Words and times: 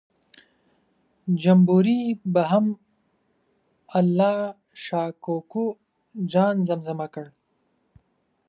جمبوري 1.41 2.01
به 2.33 2.43
هم 2.51 2.65
الله 3.99 4.35
شا 4.83 5.03
کوکو 5.23 5.65
جان 6.31 6.55
زمزمه 6.67 7.07
کړ. 7.13 7.25